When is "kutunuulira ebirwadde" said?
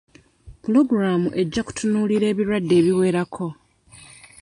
1.63-2.73